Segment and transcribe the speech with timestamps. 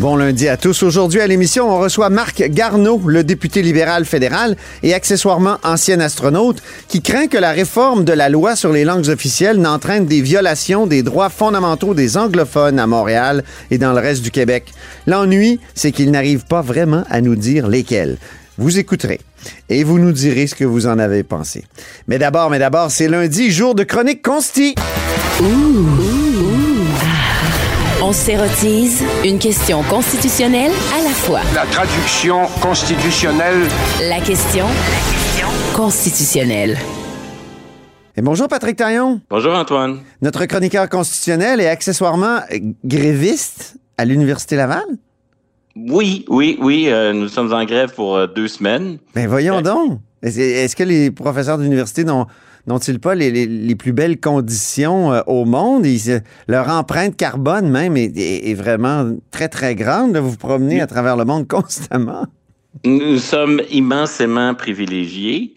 [0.00, 0.82] Bon lundi à tous.
[0.82, 6.62] Aujourd'hui à l'émission, on reçoit Marc Garneau, le député libéral fédéral et accessoirement ancien astronaute,
[6.88, 10.86] qui craint que la réforme de la loi sur les langues officielles n'entraîne des violations
[10.86, 14.72] des droits fondamentaux des anglophones à Montréal et dans le reste du Québec.
[15.06, 18.16] L'ennui, c'est qu'il n'arrive pas vraiment à nous dire lesquels.
[18.58, 19.20] Vous écouterez
[19.68, 21.64] et vous nous direz ce que vous en avez pensé.
[22.08, 24.74] Mais d'abord, mais d'abord, c'est lundi, jour de chronique consti.
[28.12, 31.40] On s'érotise une question constitutionnelle à la fois.
[31.54, 33.62] La traduction constitutionnelle.
[34.06, 34.66] La question
[35.74, 36.76] constitutionnelle.
[38.14, 40.00] Et bonjour Patrick Taillon, Bonjour Antoine.
[40.20, 44.84] notre chroniqueur constitutionnel et accessoirement euh, gréviste à l'Université Laval?
[45.74, 48.98] Oui, oui, oui, euh, nous sommes en grève pour euh, deux semaines.
[49.14, 50.00] Ben voyons donc.
[50.22, 52.26] Est-ce est-ce que les professeurs d'université n'ont
[52.66, 55.86] n'ont-ils pas les, plus belles conditions euh, au monde?
[55.86, 60.16] Ils- leur empreinte carbone même est, vraiment très, très grande.
[60.16, 62.26] Vous vous promenez à travers le monde constamment.
[62.84, 65.54] Nous sommes immensément privilégiés.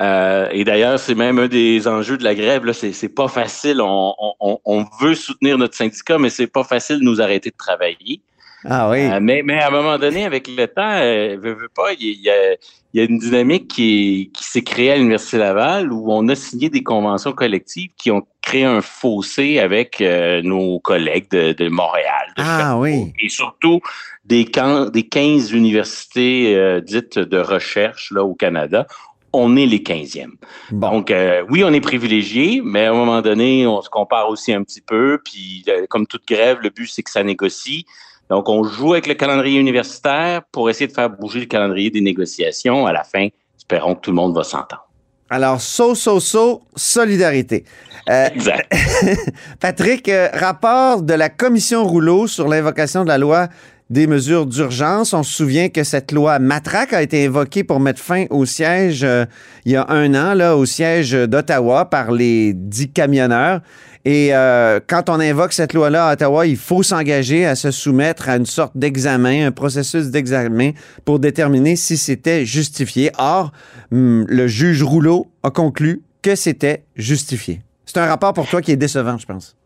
[0.00, 2.64] Euh, et d'ailleurs, c'est même un des enjeux de la grève.
[2.64, 3.80] Là, c'est, c'est pas facile.
[3.80, 7.56] On, on- on veut soutenir notre syndicat, mais c'est pas facile de nous arrêter de
[7.56, 8.20] travailler.
[8.64, 9.00] Ah oui.
[9.00, 11.36] Euh, mais, mais à un moment donné, avec le temps, euh,
[11.74, 12.56] pas, il y, a- il y a,
[12.94, 16.26] il y a une dynamique qui, est- qui s'est créée à l'Université Laval où on
[16.28, 21.52] a signé des conventions collectives qui ont créé un fossé avec euh, nos collègues de,
[21.52, 22.32] de Montréal.
[22.36, 23.12] de Ah oui.
[23.22, 23.80] Et surtout
[24.24, 24.46] des,
[24.92, 28.86] des 15 universités dites de recherche là, au Canada.
[29.34, 30.30] On est les 15e.
[30.70, 30.90] Bon.
[30.90, 34.54] Donc, euh, oui, on est privilégié, mais à un moment donné, on se compare aussi
[34.54, 35.20] un petit peu.
[35.22, 37.84] Puis, euh, comme toute grève, le but, c'est que ça négocie.
[38.30, 42.00] Donc, on joue avec le calendrier universitaire pour essayer de faire bouger le calendrier des
[42.00, 42.86] négociations.
[42.86, 44.88] À la fin, espérons que tout le monde va s'entendre.
[45.30, 47.64] Alors, so, so, so, solidarité.
[48.08, 48.72] Euh, Exact.
[49.60, 53.48] Patrick, euh, rapport de la commission Rouleau sur l'invocation de la loi
[53.90, 55.12] des mesures d'urgence.
[55.12, 59.04] On se souvient que cette loi matraque a été invoquée pour mettre fin au siège
[59.04, 59.24] euh,
[59.66, 63.60] il y a un an, là, au siège d'Ottawa par les dix camionneurs.
[64.04, 68.28] Et euh, quand on invoque cette loi-là à Ottawa, il faut s'engager à se soumettre
[68.28, 70.70] à une sorte d'examen, un processus d'examen
[71.04, 73.10] pour déterminer si c'était justifié.
[73.18, 73.52] Or,
[73.92, 77.60] hum, le juge Rouleau a conclu que c'était justifié.
[77.86, 79.56] C'est un rapport pour toi qui est décevant, je pense.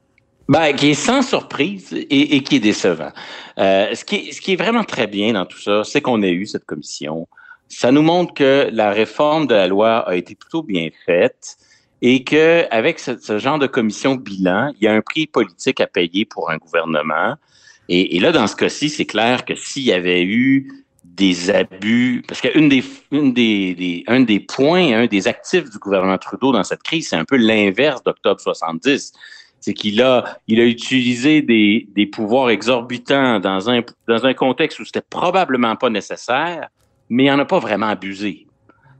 [0.49, 3.11] Ben, qui est sans surprise et, qui est décevant.
[3.59, 6.23] Euh, ce, qui est, ce qui est vraiment très bien dans tout ça, c'est qu'on
[6.23, 7.29] a eu cette commission.
[7.69, 11.57] Ça nous montre que la réforme de la loi a été plutôt bien faite
[12.03, 15.81] et que avec ce, ce genre de commission bilan, il y a un prix politique
[15.81, 17.37] à payer pour un gouvernement.
[17.89, 22.41] Et, là, dans ce cas-ci, c'est clair que s'il y avait eu des abus, parce
[22.41, 26.83] qu'une des, une des, un des points, un des actifs du gouvernement Trudeau dans cette
[26.83, 29.13] crise, c'est un peu l'inverse d'octobre 70
[29.61, 34.81] c'est qu'il a, il a utilisé des, des pouvoirs exorbitants dans un, dans un contexte
[34.81, 36.69] où c'était probablement pas nécessaire,
[37.09, 38.49] mais il n'en a pas vraiment abusé.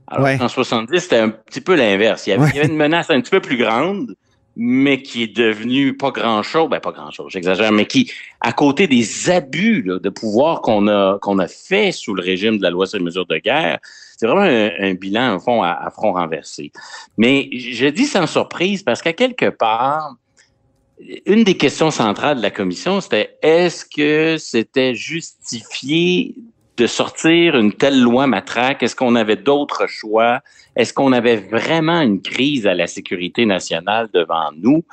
[0.07, 0.37] Alors, Ouais.
[0.41, 2.27] en 70, c'était un petit peu l'inverse.
[2.27, 2.49] Il, y avait- Ouais.
[2.53, 4.15] il y avait une menace un petit peu plus grande,
[4.55, 9.29] mais qui est devenue pas grand-chose, ben pas grand-chose, j'exagère, mais qui, à côté des
[9.31, 12.85] abus là, de pouvoir qu'on a, qu'on a fait sous le régime de la loi
[12.85, 13.79] sur les mesures de guerre,
[14.15, 16.71] c'est vraiment un, un bilan, au fond, à, à front renversé.
[17.17, 20.15] Mais je dis sans surprise parce qu'à quelque part,
[21.25, 26.35] une des questions centrales de la commission, c'était est-ce que c'était justifié
[26.83, 28.83] de sortir une telle loi matraque?
[28.83, 30.41] Est-ce qu'on avait d'autres choix?
[30.75, 34.83] Est-ce qu'on avait vraiment une crise à la sécurité nationale devant nous?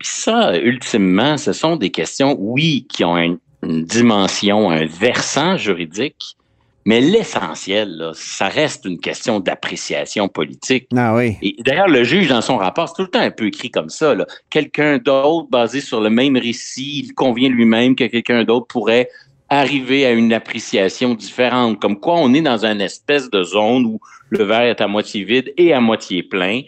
[0.00, 5.56] Puis ça, ultimement, ce sont des questions, oui, qui ont une, une dimension, un versant
[5.56, 6.36] juridique,
[6.84, 10.88] mais l'essentiel, ça reste une question d'appréciation politique.
[10.96, 11.36] Ah oui.
[11.42, 13.90] Et d'ailleurs, le juge, dans son rapport, c'est tout le temps un peu écrit comme
[13.90, 14.16] ça.
[14.48, 19.08] Quelqu'un d'autre, basé sur le même récit, il convient lui-même que quelqu'un d'autre pourrait
[19.50, 21.80] arriver à une appréciation différente.
[21.80, 24.00] Comme quoi, on est dans une espèce de zone où
[24.30, 26.62] le verre est à moitié vide et à moitié plein.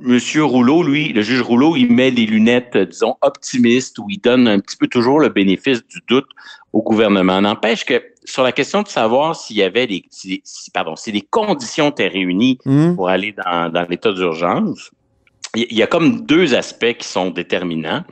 [0.00, 4.20] Monsieur Rouleau, lui, le juge Rouleau, il met les lunettes, euh, disons, optimistes, où il
[4.20, 6.28] donne un petit peu toujours le bénéfice du doute
[6.72, 7.40] au gouvernement.
[7.40, 10.42] N'empêche que sur la question de savoir s'il y avait des, si,
[10.72, 12.94] pardon, si les conditions étaient réunies Hum.
[12.94, 14.90] pour aller dans, dans l'état d'urgence,
[15.54, 18.04] il y a comme deux aspects qui sont déterminants.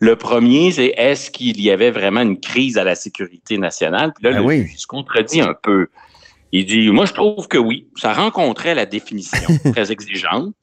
[0.00, 4.12] Le premier, c'est est-ce qu'il y avait vraiment une crise à la sécurité nationale?
[4.14, 4.66] Puis là, Ben le oui.
[4.66, 5.88] juge se contredit un peu.
[6.52, 10.54] Il dit, moi, je trouve que oui, ça rencontrait la définition très exigeante,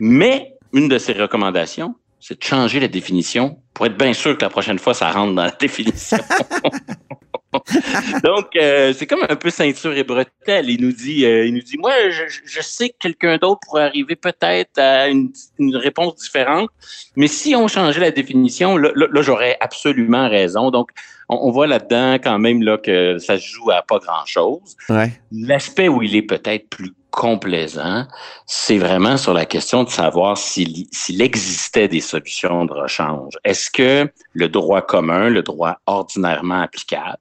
[0.00, 4.42] mais une de ses recommandations, c'est de changer la définition pour être bien sûr que
[4.42, 6.18] la prochaine fois, ça rentre dans la définition.
[8.24, 10.70] Donc, euh, c'est comme un peu ceinture et bretelle.
[10.70, 13.84] Il nous dit, euh, il nous dit, moi, je, je sais que quelqu'un d'autre pourrait
[13.84, 16.70] arriver peut-être à une, une, réponse différente,
[17.16, 20.70] mais si on changeait la définition, là, là, là j'aurais absolument raison.
[20.70, 20.90] Donc,
[21.28, 24.76] on, on voit là-dedans quand même là que ça se joue à pas grand-chose.
[24.88, 25.12] Ouais.
[25.30, 28.06] L'aspect où il est peut-être plus complaisant,
[28.46, 33.34] c'est vraiment sur la question de savoir s'il existait des solutions de rechange.
[33.44, 37.18] Est-ce que le droit commun, le droit ordinairement applicable,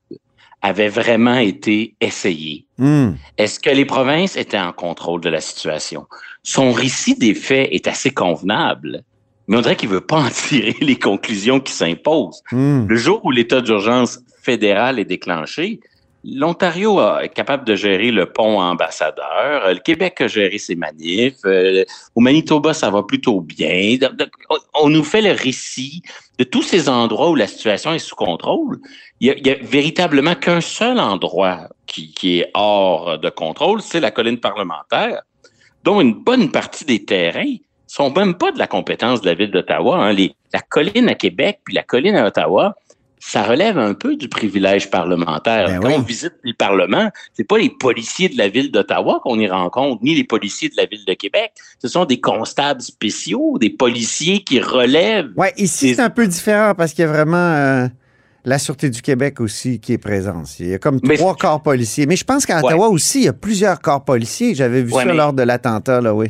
[0.62, 2.66] avait vraiment été essayé?
[2.78, 3.12] Hmm.
[3.38, 6.08] Est-ce que les provinces étaient en contrôle de la situation?
[6.44, 9.04] Son récit des faits est assez convenable,
[9.48, 12.42] mais on dirait qu'il veut pas en tirer les conclusions qui s'imposent.
[12.52, 12.86] Hmm.
[12.88, 15.80] Le jour où l'état d'urgence fédéral est déclenché,
[16.24, 19.74] L'Ontario est capable de gérer le pont ambassadeur.
[19.74, 21.40] Le Québec a géré ses manifs.
[21.46, 21.84] Euh,
[22.14, 23.98] Au Manitoba, ça va plutôt bien.
[24.76, 26.04] On nous fait le récit
[26.38, 28.80] de tous ces endroits où la situation est sous contrôle.
[29.20, 34.40] Il y a, véritablement qu'un seul endroit qui, est hors de contrôle, c'est la colline
[34.40, 35.24] parlementaire,
[35.84, 37.56] dont une bonne partie des terrains
[37.88, 40.06] sont même pas de la compétence de la ville d'Ottawa.
[40.06, 40.16] Hein.
[40.54, 42.76] La colline à Québec puis la colline à Ottawa,
[43.24, 45.68] ça relève un peu du privilège parlementaire.
[45.68, 45.94] Ben Quand oui.
[45.98, 50.02] on visite les parlements, c'est pas les policiers de la ville d'Ottawa qu'on y rencontre,
[50.04, 51.52] ni les policiers de la ville de Québec.
[51.80, 55.30] Ce sont des constables spéciaux, des policiers qui relèvent.
[55.38, 57.88] Ouais, ici, C'est- c'est un peu différent parce qu'il y a vraiment euh,
[58.44, 60.60] la Sûreté du Québec aussi qui est présente.
[60.60, 62.08] Il y a comme Mais trois corps policiers.
[62.08, 62.66] Mais je pense qu'à Ouais.
[62.74, 64.56] Ottawa aussi, il y a plusieurs corps policiers.
[64.56, 66.30] J'avais vu Ouais, ça mais- lors de l'attentat, là, oui.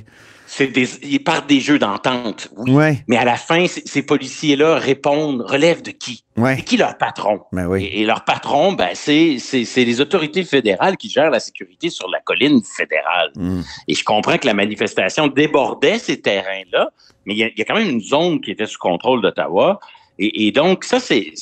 [0.54, 2.72] C'est des, ils partent des jeux d'entente, oui.
[2.74, 6.26] Ouais, Mais à la fin, ces policiers-là répondent, relèvent de qui?
[6.36, 6.58] ouais.
[6.58, 7.40] C'est qui leur patron?
[7.54, 7.86] Ben oui.
[7.86, 11.90] Et, et leur patron, ben, c'est, c'est, c'est les autorités fédérales qui gèrent la sécurité
[11.90, 13.32] sur la colline fédérale.
[13.36, 13.62] Hmm.
[13.88, 16.90] Et je comprends que la manifestation débordait ces terrains-là,
[17.26, 19.22] mais il y, a- il y a quand même une zone qui était sous contrôle
[19.22, 19.80] d'Ottawa.
[20.20, 21.34] Et, et donc, ça, c'est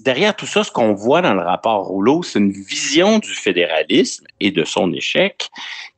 [0.00, 4.24] derrière tout ça, ce qu'on voit dans le rapport Rouleau, c'est une vision du fédéralisme
[4.40, 5.48] et de son échec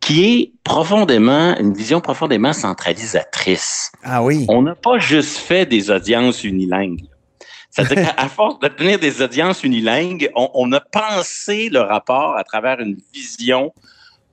[0.00, 3.90] qui est profondément, une vision profondément centralisatrice.
[4.02, 4.44] Ah oui.
[4.49, 7.05] On n'a pas juste fait des audiences unilingues.
[7.70, 12.37] C'est-à-dire qu'à à force de tenir des audiences unilingues, on, on a pensé le rapport
[12.37, 13.73] à travers une vision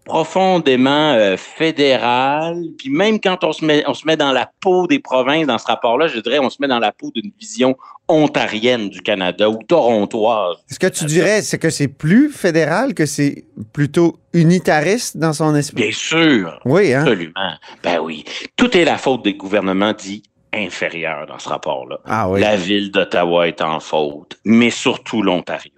[0.05, 2.63] profondément euh, fédérale.
[2.77, 5.57] Puis même quand on se met, on se met dans la peau des provinces dans
[5.57, 7.75] ce rapport-là, je dirais, on se met dans la peau d'une vision
[8.07, 10.57] ontarienne du Canada ou torontoise.
[10.69, 15.55] Ce que tu dirais, c'est que c'est plus fédéral, que c'est plutôt unitariste dans son
[15.55, 15.83] esprit?
[15.83, 17.01] Bien sûr, Oui, hein?
[17.01, 17.53] absolument.
[17.83, 18.25] Ben oui,
[18.57, 20.23] tout est la faute des gouvernements dits
[20.53, 21.99] inférieurs dans ce rapport-là.
[22.05, 22.39] Ah oui.
[22.41, 25.71] La ville d'Ottawa est en faute, mais surtout l'Ontario.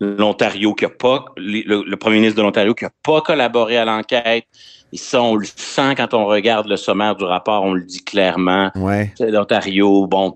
[0.00, 3.84] L'Ontario qui a pas, le, le premier ministre de l'Ontario qui a pas collaboré à
[3.84, 4.44] l'enquête.
[4.92, 8.04] Et ça, on le sent quand on regarde le sommaire du rapport, on le dit
[8.04, 8.70] clairement.
[8.76, 9.12] Ouais.
[9.16, 10.34] C'est L'Ontario, bon.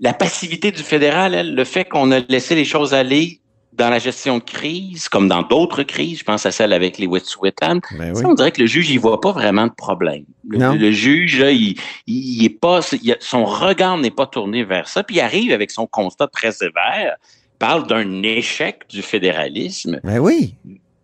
[0.00, 3.40] La passivité du fédéral, elle, le fait qu'on a laissé les choses aller
[3.72, 7.06] dans la gestion de crise, comme dans d'autres crises, je pense à celle avec les
[7.06, 8.16] Wet'suwet'en, oui.
[8.16, 10.24] ça, on dirait que le juge, il voit pas vraiment de problème.
[10.48, 11.76] Le, le juge, là, il,
[12.06, 15.70] il est pas, il son regard n'est pas tourné vers ça, puis il arrive avec
[15.70, 17.16] son constat très sévère,
[17.58, 20.00] parle d'un échec du fédéralisme.
[20.04, 20.54] Ben oui.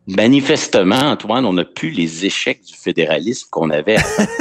[0.09, 4.27] Manifestement, Antoine, on n'a plus les échecs du fédéralisme qu'on avait avant.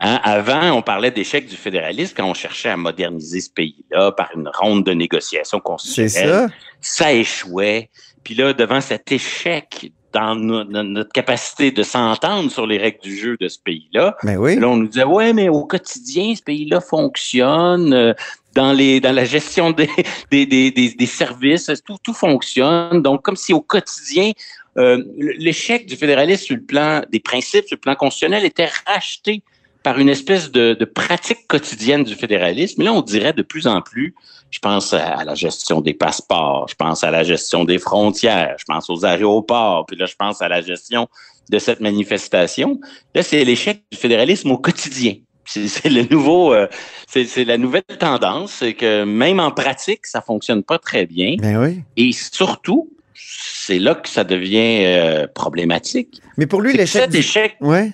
[0.00, 4.30] Hein, avant, on parlait d'échecs du fédéralisme quand on cherchait à moderniser ce pays-là par
[4.36, 6.54] une ronde de négociations C'est constitutionnelles ça.
[6.80, 7.90] ça échouait.
[8.22, 13.00] Puis là, devant cet échec dans no- no- notre capacité de s'entendre sur les règles
[13.02, 14.56] du jeu de ce pays-là, Ben oui.
[14.58, 17.92] là, on nous disait, ouais, mais au quotidien, ce pays-là fonctionne.
[17.92, 18.12] euh,
[18.54, 19.88] dans, les, dans la gestion des,
[20.32, 23.02] des, des, des, des services, tout, tout fonctionne.
[23.02, 24.32] Donc, comme si au quotidien,
[24.78, 29.42] euh, l'échec du fédéralisme sur le plan des principes, sur le plan constitutionnel, était racheté
[29.84, 32.76] par une espèce de, de pratique quotidienne du fédéralisme.
[32.78, 34.14] Mais là, on dirait de plus en plus,
[34.50, 38.64] je pense à, la gestion des passeports, je pense à la gestion des frontières, je
[38.66, 41.06] pense aux aéroports, puis là, je pense à la gestion
[41.50, 42.78] de cette manifestation.
[43.14, 45.14] Là, c'est l'échec du fédéralisme au quotidien.
[45.46, 46.66] C'est le nouveau, euh,
[47.06, 51.36] c'est la nouvelle tendance, c'est que même en pratique, ça fonctionne pas très bien.
[51.38, 51.80] Ben oui.
[51.96, 56.20] Et surtout, c'est là que ça devient euh, problématique.
[56.36, 57.10] Mais pour lui, l'échec.
[57.10, 57.92] cet du- Ouais.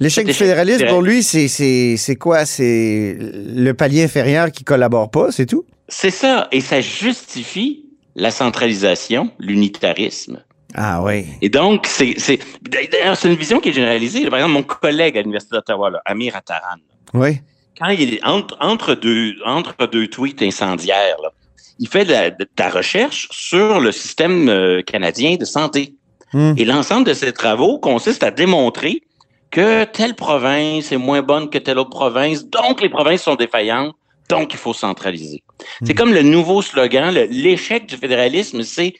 [0.00, 2.44] L'échec du fédéralisme, fédéral- pour lui, c'est- quoi?
[2.44, 5.64] C'est le palier inférieur qui collabore pas, c'est tout?
[5.92, 7.84] C'est ça, et ça justifie
[8.14, 10.42] la centralisation, l'unitarisme.
[10.74, 11.26] Ah oui.
[11.42, 14.28] Et donc, c'est c'est- d'ailleurs c'est une vision qui est généralisée.
[14.30, 16.78] Par exemple, mon collègue à l'université d'Ottawa, là, Amir Attaran,
[17.14, 17.40] Oui.
[17.78, 21.30] quand il est entre, entre deux entre deux tweets incendiaires, là,
[21.78, 25.94] il fait de la, de la recherche sur le système euh, canadien de santé.
[26.32, 26.54] Hmm.
[26.56, 29.02] Et l'ensemble de ces travaux consiste à démontrer
[29.50, 33.94] que telle province est moins bonne que telle autre province, donc les provinces sont défaillantes,
[34.28, 35.42] donc il faut centraliser.
[35.84, 38.94] C'est comme le nouveau slogan, l'échec du fédéralisme, c'est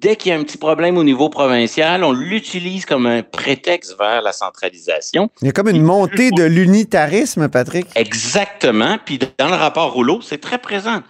[0.00, 3.96] dès qu'il y a un petit problème au niveau provincial, on l'utilise comme un prétexte
[3.98, 5.30] vers la centralisation.
[5.42, 7.86] Il y a comme une montée de l'unitarisme, Patrick.
[7.94, 8.98] Exactement.
[9.04, 11.02] Puis dans le rapport Rouleau, c'est très présent.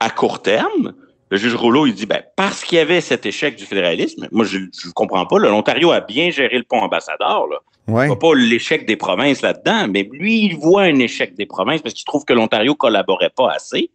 [0.00, 0.94] À court terme,
[1.32, 4.44] le juge Rouleau, il dit, ben, parce qu'il y avait cet échec du fédéralisme, moi,
[4.44, 5.38] je ne comprends pas.
[5.38, 7.46] L'Ontario a bien géré le pont ambassadeur.
[7.48, 7.56] Là.
[7.88, 8.06] Ouais.
[8.06, 11.94] Voit pas l'échec des provinces là-dedans, mais lui, il voit un échec des provinces parce
[11.94, 13.90] qu'il trouve que l'Ontario collaborait pas assez.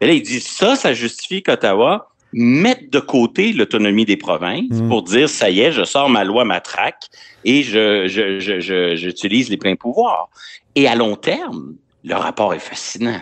[0.00, 4.88] Et là, il dit, ça, ça justifie qu'Ottawa mette de côté l'autonomie des provinces Mm.
[4.88, 7.04] pour dire, ça y est, je sors ma loi matraque
[7.44, 10.30] et je, je, je, je- j'utilise les pleins pouvoirs.
[10.74, 13.20] Et à long terme, le rapport est fascinant.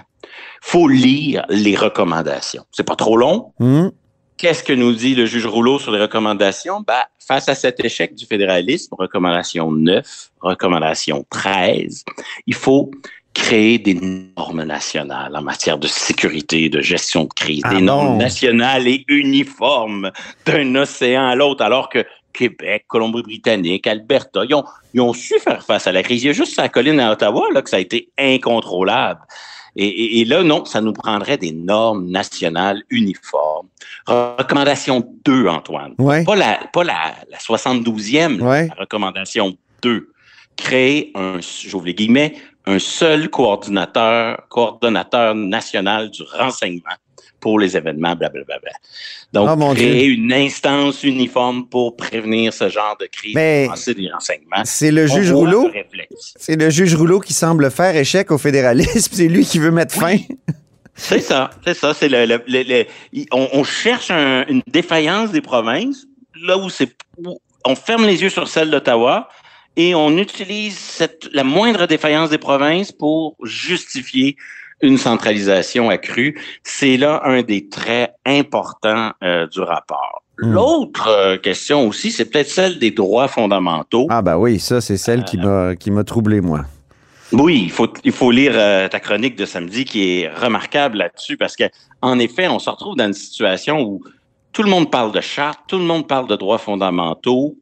[0.60, 2.64] Faut lire les recommandations.
[2.72, 3.52] C'est pas trop long.
[3.60, 3.92] Hum.
[4.36, 6.82] Qu'est-ce que nous dit le juge Rouleau sur les recommandations?
[6.86, 12.04] Ben, face à cet échec du fédéralisme, recommandation 9, recommandation 13,
[12.46, 12.90] il faut
[13.32, 13.94] créer des
[14.36, 19.04] normes nationales en matière de sécurité, de gestion de crise, Ah des normes nationales et
[19.08, 20.10] uniformes
[20.46, 25.64] d'un océan à l'autre, alors que Québec, Colombie-Britannique, Alberta, ils ont, ils ont su faire
[25.64, 26.24] face à la crise.
[26.24, 29.20] Il y a juste la colline à Ottawa là, que ça a été incontrôlable.
[29.76, 33.68] Et, et- et là, non, ça nous prendrait des normes nationales uniformes.
[34.06, 35.94] Recommandation 2, Antoine.
[35.98, 36.24] Ouais.
[36.24, 38.68] Pas la, pas la, la 72e, Ouais.
[38.68, 40.10] la recommandation 2.
[40.56, 42.34] Créer un, j'ouvre les guillemets,
[42.66, 46.94] un seul coordinateur, coordonnateur national du renseignement
[47.46, 48.72] pour les événements, blablabla.
[49.32, 54.10] Donc, Ah, mon créer une instance uniforme pour prévenir ce genre de crise Mais- des
[54.10, 54.62] renseignements.
[54.64, 55.70] C'est le juge Rouleau.
[56.34, 59.12] C'est le juge Rouleau qui semble faire échec au fédéralisme.
[59.14, 60.16] C'est lui qui veut mettre fin.
[60.96, 61.94] C'est ça, c'est ça.
[61.94, 66.04] C'est le, le- le- le- il- on, on cherche un- une défaillance des provinces,
[66.42, 66.96] là où c'est,
[67.64, 69.28] on ferme les yeux sur celle d'Ottawa
[69.76, 74.36] et on utilise cette, la moindre défaillance des provinces pour justifier
[74.82, 76.40] une centralisation accrue.
[76.62, 80.22] C'est là un des traits importants euh, du rapport.
[80.38, 80.52] Hmm.
[80.52, 84.06] L'autre euh, question aussi, c'est peut-être celle des droits fondamentaux.
[84.10, 86.66] Ah, ben oui, ça, c'est celle qui m'a qui m'a troublé, moi.
[87.32, 91.36] Oui, il faut, il faut lire euh, ta chronique de samedi qui est remarquable là-dessus
[91.36, 91.64] parce que,
[92.00, 94.02] en effet, on se retrouve dans une situation où
[94.52, 97.56] tout le monde parle de charte, tout le monde parle de droits fondamentaux,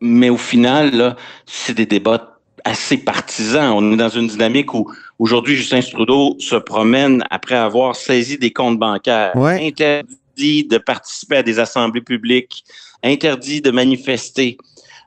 [0.00, 2.33] mais au final, là, c'est des débats
[2.64, 3.72] assez partisans.
[3.76, 8.52] On est dans une dynamique où aujourd'hui, Justin Trudeau se promène après avoir saisi des
[8.52, 9.66] comptes bancaires, Ouais.
[9.66, 12.64] interdit de participer à des assemblées publiques,
[13.02, 14.56] interdit de manifester,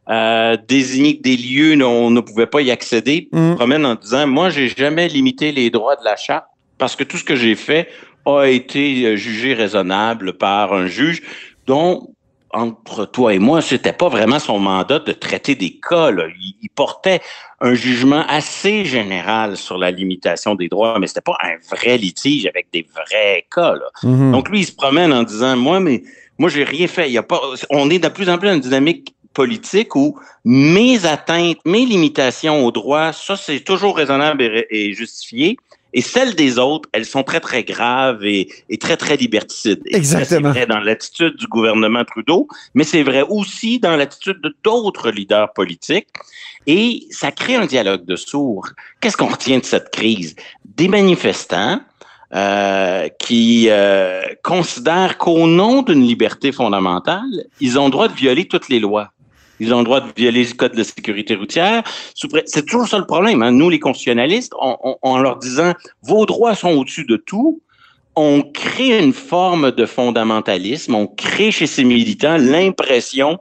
[0.09, 3.55] euh, désigné des lieux, là, on ne pouvait pas y accéder Mm.
[3.55, 6.45] promène en disant moi j'ai jamais limité les droits de la charte
[6.77, 7.89] parce que tout ce que j'ai fait
[8.25, 11.21] a été jugé raisonnable par un juge
[11.65, 12.13] dont
[12.57, 16.11] entre toi et moi, c'était pas vraiment son mandat de traiter des cas.
[16.11, 16.25] là.
[16.27, 17.21] Il, il portait
[17.61, 22.45] un jugement assez général sur la limitation des droits, mais c'était pas un vrai litige
[22.45, 23.73] avec des vrais cas.
[23.73, 23.89] là.
[24.03, 24.31] Mhm.
[24.31, 26.03] Donc lui, il se promène en disant moi, mais
[26.37, 27.07] moi j'ai rien fait.
[27.09, 27.39] Il y a pas.
[27.69, 32.65] On est de plus en plus dans une dynamique politique où mes atteintes, mes limitations
[32.65, 35.57] aux droits, ça c'est toujours raisonnable et justifié.
[35.93, 39.81] Et celles des autres, elles sont très très graves et, et très très liberticides.
[39.85, 40.53] Et Exactement.
[40.53, 45.11] C'est vrai dans l'attitude du gouvernement Trudeau, mais c'est vrai aussi dans l'attitude de d'autres
[45.11, 46.09] leaders politiques.
[46.67, 48.67] Et ça crée un dialogue de sourds.
[48.99, 50.35] Qu'est-ce qu'on retient de cette crise?
[50.65, 51.79] Des manifestants
[52.35, 58.45] euh, qui euh, considèrent qu'au nom d'une liberté fondamentale, ils ont le droit de violer
[58.45, 59.13] toutes les lois.
[59.59, 61.83] Ils ont le droit de violer le code de sécurité routière.
[62.45, 63.41] C'est toujours ça le problème.
[63.41, 63.51] Hein.
[63.51, 65.73] Nous, les constitutionnalistes, on- on- en leur disant
[66.03, 67.61] vos droits sont au-dessus de tout,
[68.15, 70.95] on crée une forme de fondamentalisme.
[70.95, 73.37] On crée chez ces militants l'impression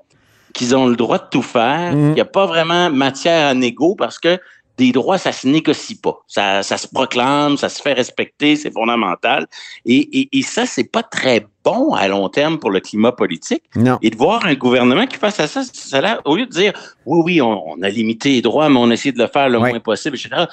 [0.54, 1.94] qu'ils ont le droit de tout faire.
[1.94, 2.08] Mhm.
[2.10, 4.38] Il n'y a pas vraiment matière à négo parce que
[4.78, 6.18] des droits, ça se négocie pas.
[6.26, 9.46] Ça, ça se proclame, ça se fait respecter, c'est fondamental.
[9.86, 13.62] Et, et, et ça, c'est pas très bon à long terme pour le climat politique.
[13.74, 13.98] Non.
[14.02, 16.50] Et de voir un gouvernement qui fasse à ça, ça a l'air- au lieu de
[16.50, 16.72] dire
[17.06, 19.48] oui, oui, on, on a limité les droits, mais on a essayé de le faire
[19.48, 20.44] le moins possible, etc.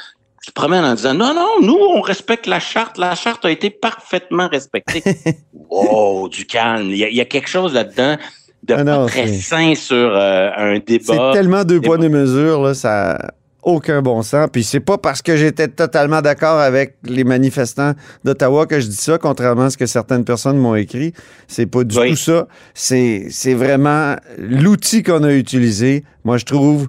[0.46, 2.98] Se promène en disant non, non, nous, on respecte la charte.
[2.98, 5.04] La charte a été parfaitement respectée.
[5.70, 6.90] wow, du calme.
[6.92, 8.18] Il y a, il y a quelque chose là-dedans
[8.64, 11.32] de Ah pas non, très c'est- sain sur euh, un C'est débat.
[11.34, 12.10] tellement deux poids, débat.
[12.10, 13.18] deux mesures, là, ça
[13.64, 14.48] aucun bon sens.
[14.52, 17.94] Puis c'est pas parce que j'étais totalement d'accord avec les manifestants
[18.24, 21.14] d'Ottawa que je dis ça, contrairement à ce que certaines personnes m'ont écrit.
[21.48, 22.12] C'est pas du Oui.
[22.12, 22.48] tout ça.
[22.74, 26.04] C'est c'est vraiment l'outil qu'on a utilisé.
[26.24, 26.88] Moi, je trouve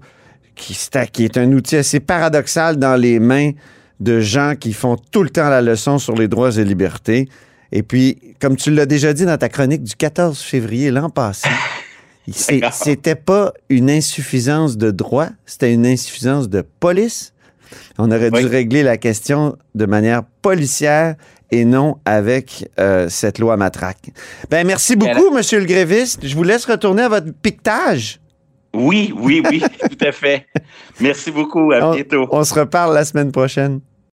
[0.56, 3.50] qui, c'est- qui est un outil assez paradoxal dans les mains
[4.00, 7.28] de gens qui font tout le temps la leçon sur les droits et libertés.
[7.72, 11.48] Et puis, comme tu l'as déjà dit dans ta chronique du 14 février l'an passé.
[12.30, 17.32] c'était pas une insuffisance de droit, c'était une insuffisance de police.
[17.98, 21.16] On aurait dû régler la question de manière policière
[21.50, 24.10] et non avec euh, cette loi matraque.
[24.50, 26.20] Ben merci beaucoup, Monsieur le gréviste.
[26.26, 28.20] Je vous laisse retourner à votre piquetage.
[28.74, 30.46] Oui, oui, oui, tout à fait.
[31.00, 31.70] Merci beaucoup.
[31.72, 32.26] À On- bientôt.
[32.30, 33.80] on se reparle la semaine prochaine.